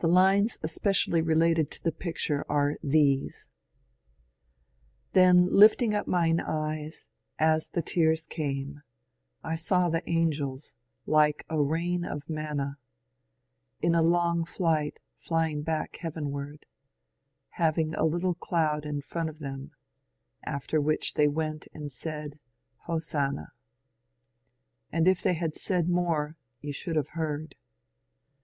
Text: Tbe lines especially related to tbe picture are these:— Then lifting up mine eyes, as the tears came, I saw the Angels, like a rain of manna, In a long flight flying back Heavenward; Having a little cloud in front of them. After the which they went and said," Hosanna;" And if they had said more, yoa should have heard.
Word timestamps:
Tbe 0.00 0.08
lines 0.08 0.58
especially 0.60 1.22
related 1.22 1.70
to 1.70 1.80
tbe 1.80 2.00
picture 2.00 2.44
are 2.48 2.76
these:— 2.82 3.48
Then 5.12 5.46
lifting 5.46 5.94
up 5.94 6.08
mine 6.08 6.40
eyes, 6.40 7.08
as 7.38 7.68
the 7.68 7.80
tears 7.80 8.26
came, 8.26 8.82
I 9.44 9.54
saw 9.54 9.88
the 9.88 10.02
Angels, 10.10 10.72
like 11.06 11.46
a 11.48 11.62
rain 11.62 12.04
of 12.04 12.28
manna, 12.28 12.78
In 13.80 13.94
a 13.94 14.02
long 14.02 14.44
flight 14.44 14.98
flying 15.16 15.62
back 15.62 15.98
Heavenward; 15.98 16.66
Having 17.50 17.94
a 17.94 18.04
little 18.04 18.34
cloud 18.34 18.84
in 18.84 19.00
front 19.00 19.28
of 19.28 19.38
them. 19.38 19.70
After 20.42 20.78
the 20.78 20.82
which 20.82 21.14
they 21.14 21.28
went 21.28 21.68
and 21.72 21.92
said," 21.92 22.40
Hosanna;" 22.86 23.52
And 24.92 25.06
if 25.06 25.22
they 25.22 25.34
had 25.34 25.54
said 25.54 25.88
more, 25.88 26.36
yoa 26.64 26.74
should 26.74 26.96
have 26.96 27.10
heard. 27.10 27.54